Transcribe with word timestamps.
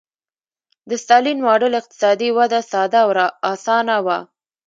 د 0.89 0.91
ستالین 1.03 1.37
ماډل 1.45 1.73
اقتصادي 1.81 2.29
وده 2.37 2.59
ساده 2.71 2.99
او 3.05 3.11
اسانه 3.53 3.95
وه 4.05 4.19